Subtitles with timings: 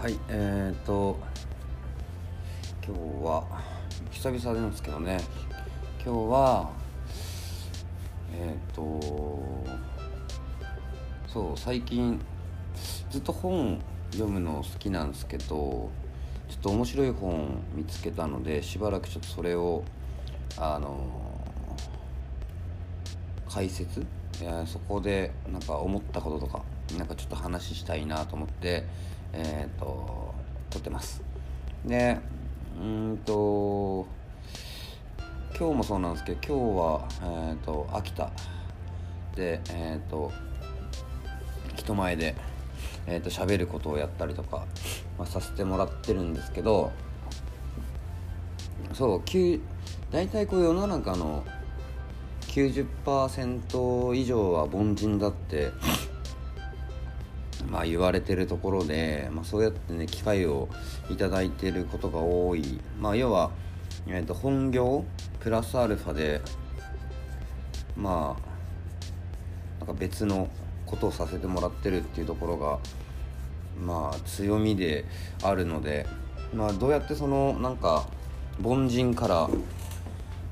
[0.00, 1.18] はいえーと
[2.82, 3.44] 今日は
[4.10, 5.20] 久々なんですけどね。
[6.02, 6.70] 今日は
[8.32, 9.62] えーと
[11.26, 12.18] そう最近
[13.10, 13.78] ずっと本
[14.12, 15.90] 読むの好きなんですけどちょ
[16.54, 19.84] っと面白い本見つけたのでしばらくちょっとそれを
[20.56, 20.96] あの
[23.50, 24.00] 解説？
[24.40, 26.62] いやそこでなんか思ったこととか
[26.96, 28.86] なんかちょっと話したいなと思って
[29.32, 30.34] えっ、と
[30.70, 31.22] 撮ってます。
[31.84, 32.18] で
[32.80, 34.06] うんと
[35.58, 38.30] 今日もそうなんですけど今日は、えー、と秋田。
[39.36, 40.32] でえっ、と
[41.76, 42.34] 人前で
[43.06, 44.66] えー、と喋ることをやったりとか、
[45.18, 46.92] まあ、させてもらってるんですけど
[48.92, 49.22] そう
[50.10, 51.44] 大体こう世の中の
[52.42, 55.70] 90%以上は凡人だって
[57.68, 60.68] まあ言われてるところで、まあ、そうやってね機会を
[61.10, 63.50] いただいてることが多い、まあ、要は、
[64.06, 65.04] えー、と本業
[65.40, 66.40] プラスアルファで
[67.96, 70.48] まあなんか別の
[70.86, 72.78] ことをさせてもらってるっていうところが
[73.80, 75.04] まあ強みで
[75.42, 76.06] あるので、
[76.54, 78.06] まあ、どうやってそのなんか
[78.62, 79.48] 凡人から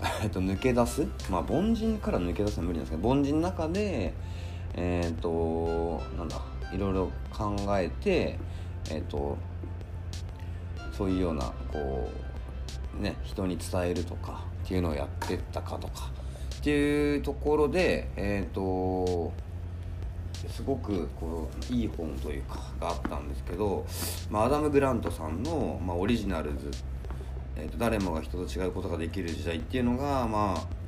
[0.22, 1.06] えっと抜け出す？
[1.30, 4.14] まあ凡人から抜け出すのは無理なんですけど凡人の中で
[4.74, 6.40] えっ、ー、となんだ？
[6.72, 8.38] いろいろ考えて
[8.90, 9.36] えっ、ー、と
[10.96, 12.10] そういうようなこ
[12.98, 16.10] うね人に伝えるとかっていうのをやってったかとか
[16.60, 19.32] っていうところでえっ、ー、と
[20.48, 23.86] すごくこういい本というかがあったんですけど、
[24.30, 26.70] まあ、アダム・グラントさんの、まあ、オリジナルズ、
[27.56, 30.79] えーと「誰もが人と違うことができる時代」っていうのがまあ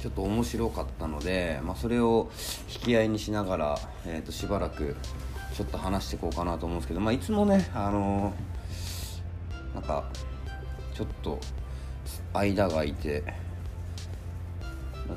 [0.00, 2.30] ちょっと面白かったので、まあ、それを
[2.72, 4.96] 引き合いにしながら、えー、としばらく
[5.54, 10.08] ちょっと話していこうかなと思うんですけど、まあ、いつもねあのー、なんか
[10.94, 11.38] ちょっと
[12.32, 13.22] 間が空いて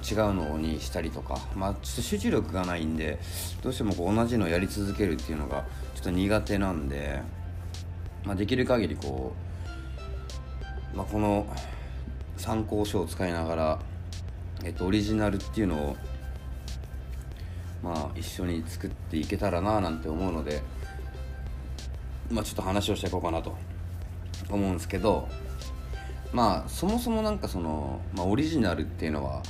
[0.01, 3.19] 違うのにしたりとか、まあ、ちょっと集中力がないんで
[3.61, 5.65] どうしてもこう同じのをやり続けるっていうのが
[5.95, 7.21] ちょっと苦手なんで、
[8.25, 9.33] まあ、できる限りこ
[10.93, 11.45] う、まあ、この
[12.37, 13.79] 参考書を使いながら、
[14.63, 15.97] えっと、オリジナルっていうのを、
[17.83, 20.61] まあ、一緒に作っていけたらななんて思うので、
[22.31, 23.55] まあ、ちょっと話をしていこうかなと
[24.49, 25.27] 思うんですけど
[26.31, 29.43] まあそもそも何かその、まあ、オリジナルっていうのは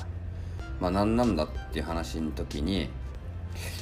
[0.84, 2.90] まあ、何なんだっていう話の時に、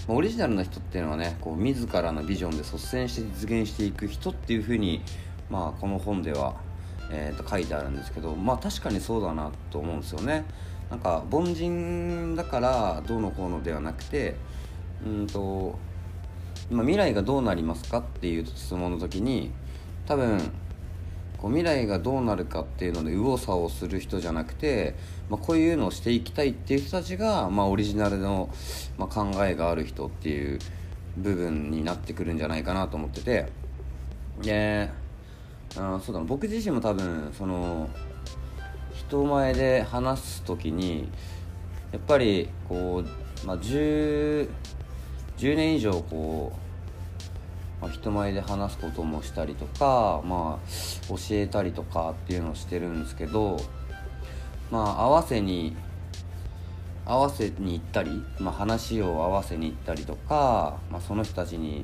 [0.07, 5.01] まあ、オリジナルな人っていうのはねこう自らのビジョンで率先して実現していく人っていうふうに、
[5.49, 6.55] まあ、この本では、
[7.09, 10.45] えー、と書いてあるんですけどまあ確かにそうだなと思うんですよね。
[10.91, 14.35] なんか凡人だからどうのこうのではなくて
[15.05, 15.79] うんと、
[16.69, 19.51] ま、未来がどうなりますかっていう質問の時に
[20.05, 20.51] 多分
[21.37, 24.95] こう未来がどうなるかっていうので右往左往する人じゃなくて、
[25.29, 28.49] まあ、こういうのをしていきたいっていう人たちが、まあ、オリジナルの、
[28.97, 30.59] まあ、考えがある人っていう
[31.17, 33.47] 部分になってくるんじゃないかなと思ってて。
[34.41, 34.89] で
[35.77, 37.87] あそうだ僕自身も多分その
[39.11, 41.09] 人前で話す時に
[41.91, 44.49] やっぱりこう、まあ10、
[45.37, 46.61] 10年以上こう
[47.81, 53.57] まあ、人前で話すこともしたりとか、まあ、教えたりとかっていうのをしてるんですけど、
[54.69, 55.75] まあ、合わせに
[57.03, 61.83] 合わせに行ったり、まあ、話を合わせに行ったりとか、まあ、その人たちに、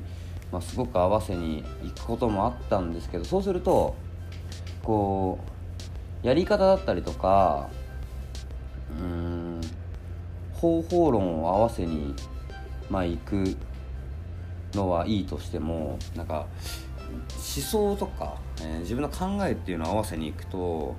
[0.52, 3.96] まあ、すごく合わせに行くこともあったんですけどそうすると
[4.84, 5.57] こう
[6.22, 7.68] やり方だったりとか
[8.90, 9.60] うん
[10.54, 12.14] 方法論を合わせに、
[12.90, 13.56] まあ、行く
[14.74, 16.46] のはいいとしてもなんか
[17.32, 20.96] 思想とか、えー、自分の考えっていうのを合わせにいくと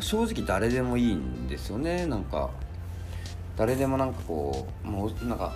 [0.00, 2.06] 正直誰でもいいんですよね。
[2.06, 2.50] なんか
[3.56, 5.52] 誰でもなんかこうもうなんか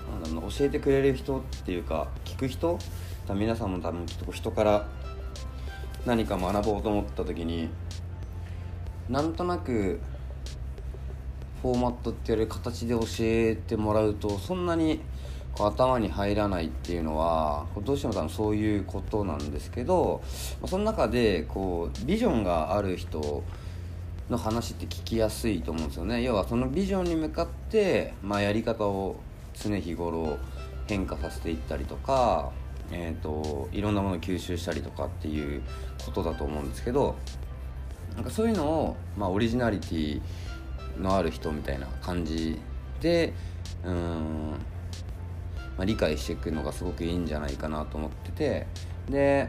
[0.57, 2.79] 教えてくれる人っていうか聞く人
[3.33, 4.89] 皆さんも多分きっと人から
[6.05, 7.69] 何か学ぼうと思った時に
[9.09, 10.01] なんとなく
[11.63, 15.01] フォーマットっていう形で教えてもらうとそんなに
[15.53, 20.23] こう頭に入らないっていうのはどうしても多分そういうことなんですけど
[20.67, 23.45] その中でこうビジョンがある人
[24.31, 26.23] の話って聞きやすいと思うんですよね。
[26.23, 29.17] 要はそのビジョンに向かって、まあ、やり方を
[29.55, 30.39] 常日頃
[30.89, 32.51] 変化させていったりとか、
[32.91, 35.63] えーと、いろんなものを吸収したりとかっていう
[36.05, 37.17] ことだと思うんですけど
[38.15, 40.21] なんかそういうのを、まあ、オリジナリティ
[40.99, 42.59] のある人みたいな感じ
[43.01, 43.33] で
[43.85, 44.51] うん
[45.77, 48.67] まあ、理解していくのがすごくいいんじゃないかなと思ってて
[49.09, 49.49] で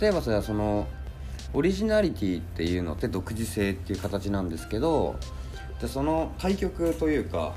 [0.00, 0.86] 例えばそれはその
[1.54, 5.16] オリジナリティっていうのって独自性っていう形なんですけど
[5.80, 7.54] でその対極というか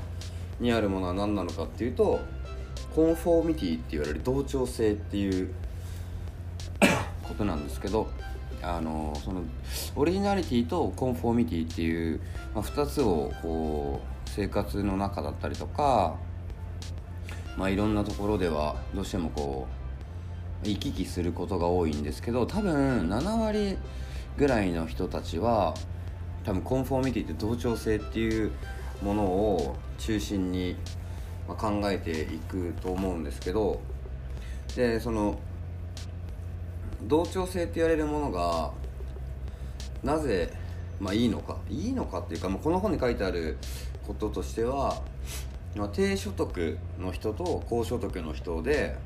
[0.58, 2.20] にあるものは何なのかっていうと
[2.94, 5.52] コンフォーミティって言われる同調性っていう
[7.22, 8.08] ことなんですけど
[8.62, 9.42] あのその
[9.94, 12.20] オリジナリティとコンフォーミティっていう、
[12.54, 16.16] まあ、2つをこう生活の中だったりとか、
[17.56, 19.66] まあ、いろんなところではどうしてもこ
[20.64, 23.78] う行き来することが多いんですけど多分7割
[24.36, 25.74] ぐらいの人たちは
[26.44, 28.52] 多分コンフォーミティって同調性っていう
[29.02, 30.76] ものを中心に
[31.46, 33.80] 考えていくと思うんですけど
[34.74, 35.38] でその
[37.06, 38.72] 同調性って言われるものが
[40.02, 40.52] なぜ、
[41.00, 41.58] まあ、いいのか。
[41.68, 43.56] いいのかっていうか、まあ、この本に書いてある
[44.06, 45.02] こととしては、
[45.74, 48.96] まあ、低所得の人と高所得の人で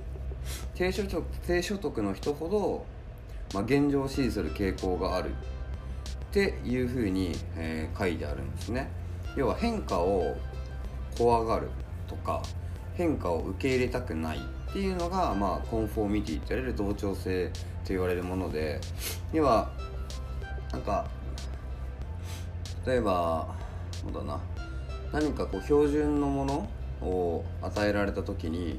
[0.74, 2.86] 低所得低所得の人ほど、
[3.54, 5.32] まあ、現状を支持する傾向があるっ
[6.32, 8.88] ていうふうに、えー、書いてあるんですね。
[9.36, 10.36] 要は変化を
[11.16, 11.68] 怖がる
[12.08, 12.42] とか
[12.94, 17.54] 変化を受け入れたくないっていうのが、まあ、コンフォーミティと言われる同調性と
[17.88, 18.80] 言われるもので
[19.32, 19.70] 要は
[20.70, 21.06] なんか
[22.86, 23.48] 例えば
[23.92, 24.40] そうだな。
[25.12, 26.70] 何かこう標準のもの
[27.02, 28.78] を与えられた時に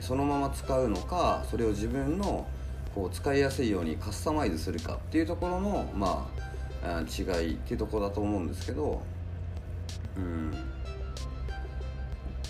[0.00, 2.46] そのまま使うのかそれを自分の
[2.94, 6.28] こう使いやすいようにカスタマイズするかっていうところのま
[6.84, 9.02] あ違いっていうところだと思うんですけど
[10.16, 10.52] うん。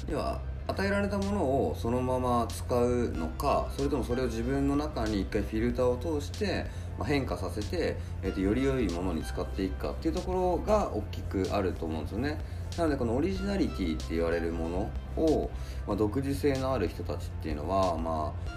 [0.07, 6.65] では与えられたものをそのまま使うのかそれともそれを自分の中に一回フィルターを通して、
[6.99, 12.41] ま、変化させて、えー、とより良いものに使っていくかっていうところが大きくあると思うんですよね。
[12.79, 14.69] なのでこのオリジナリティって言われるも
[15.17, 15.51] のを、
[15.87, 18.51] まあ、独自性のある人たちっていうのは、まあ、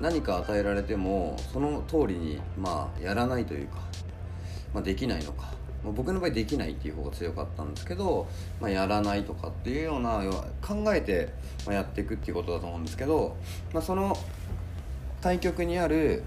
[0.00, 3.78] 何か与えられてもその通りに、まあ、やらないというか、
[4.72, 5.63] まあ、できないのか。
[5.84, 8.26] ま、僕の場合できないっていう方が強かったんですけど、
[8.60, 10.22] まあ、やらないとかっていうような
[10.62, 11.32] 考えて
[11.68, 13.36] やっていくっていうことだと思うんですけど、
[13.72, 14.16] まあ、その
[15.20, 16.22] 対極にある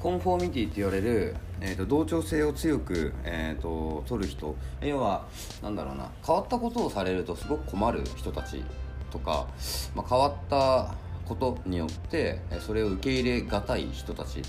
[0.00, 5.26] コンフォーミティって言われる、えーと、同調性を強く、えーと、取る人要は
[5.62, 8.62] なんだろうな変わったことをされるとすごく困る人たち
[9.10, 9.48] とか、
[9.94, 10.94] まあ、変わった
[11.24, 14.42] ことによってそれを受け入れがたい人たち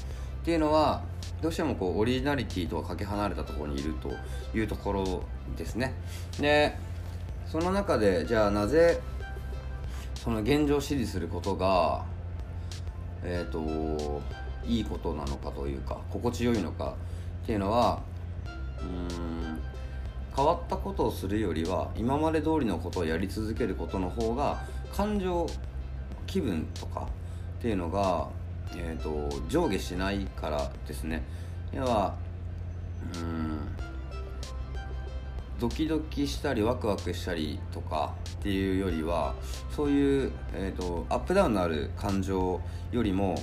[0.48, 1.02] っていうのは
[1.42, 4.14] どうしてもこうオリジナリティとはかけ離れたところにいると
[4.58, 5.24] いうところ
[5.58, 5.94] ですね。
[6.40, 6.74] で
[7.52, 9.02] その中でじゃあなぜ
[10.16, 12.06] その現状を支持することが
[13.26, 14.22] えっ、ー、と
[14.66, 16.96] いいことなのかというか心地よいのか
[17.44, 18.00] っていうのは
[18.82, 19.62] うん
[20.34, 24.64] 変わったことをするよりは今まで通りのことをやり続けることの方が
[24.94, 25.46] 感情
[26.26, 27.10] 気分とか
[27.60, 28.30] っていうのが
[28.76, 31.24] えーと、上下しないからですね。
[31.74, 32.16] 要は
[33.16, 33.88] うん
[35.60, 39.34] ドキドキしたりワクワクしたりとかっていうよりは
[39.76, 42.62] そういう、えーと、アップダウンのある感情
[42.92, 43.36] よりも、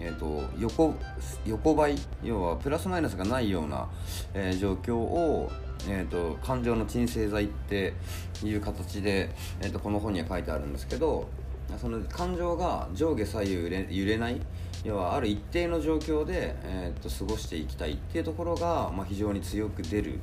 [0.00, 0.94] えーと、横
[1.46, 3.88] 横ばい要はプラスマイナスがないような、
[4.34, 5.52] えー、状況を、
[5.88, 7.94] えー、と感情の鎮静剤って
[8.42, 9.30] いう形で、
[9.60, 11.28] えー、とこの本には書いてあるんですけど
[11.78, 14.40] その感情が上下左右揺れ揺れない？
[14.84, 20.18] 要はある一定の状況で、えー、っと過ごしていきたいっていうところが、まあ、非常に強く出る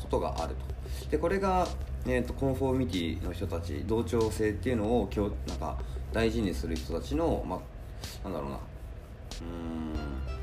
[0.00, 1.10] ことがあると。
[1.10, 1.68] でこれが、
[2.06, 5.78] えー、っとコンフォーミティの人たち同調性っていうのを今日なんか
[6.12, 8.56] 大事にする人たちの、まあ、なんだろうな。
[8.56, 10.38] うん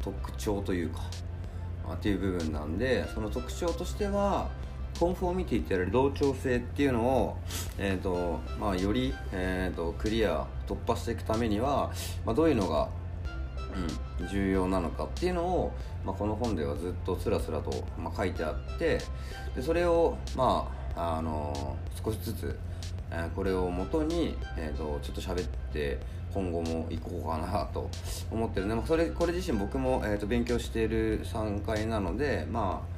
[0.00, 1.00] 特徴というか、
[1.84, 4.48] まあ、っていう部分なんでその特徴としては
[4.98, 7.36] コンフォーミティって言われる同調性っていうのを、
[7.78, 11.92] えーとまあ、より、えーと、クリア突破していくためには、
[12.24, 12.88] まあ、どういうのが、
[14.20, 15.72] うん、重要なのかっていうのを、
[16.04, 19.00] まあ、この本ではずっとつらつらと、まあ、書いてあって
[19.54, 22.58] でそれを、まああのー、少しずつ、
[23.10, 25.98] えー、これをもとに、えーと、ちょっと喋って
[26.32, 27.90] 今後も行こうかなと
[28.30, 32.95] 思ってるね、まあ、それこれ自身僕も、えーと、勉強している3回なのでまあ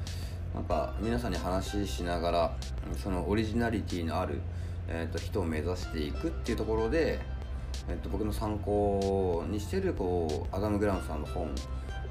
[0.53, 2.55] なんか皆さんに話ししながら
[3.01, 4.41] そのオリジナリティのある、
[4.87, 7.19] えーと、人を目指していくっていうところで、
[7.87, 11.53] えーと、僕の参考にしてるこうアダム・グランさんの本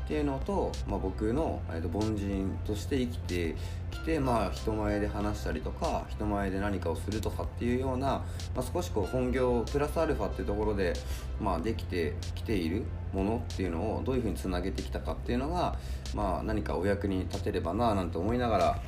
[0.08, 3.54] っていうのと、まあ、僕の、えーと、凡人として生きて
[3.90, 8.24] きて、まあ、人前で話したりとか人前で何かをするとかっていうような、
[8.56, 10.94] まあ、少しこう本業プラスアルファっていうところで、
[11.38, 15.76] まあ、できてきているものっていうのをどういうふうにつなげてきたかっていうのが、
[16.14, 18.82] まあ、何かお役に立てればななんて思いながら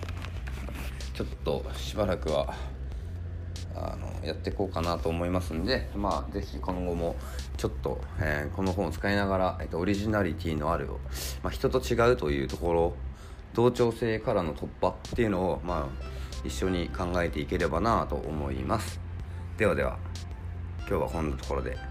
[1.12, 2.54] ちょっとしばらくは
[3.74, 7.14] あのやっていこうかなと思いますんでまあ是非今後も
[7.60, 10.88] ちょっと、えー、この本を使いながら、えーと、オリジナリティのある、
[11.42, 12.94] まあ、人と違うというところ
[13.52, 16.06] 同調性からの突破っていうのを、まあ、
[16.42, 18.98] 一緒に考えていければなと思います。
[19.58, 19.98] ではでは
[20.78, 21.89] 今日はこんなところで。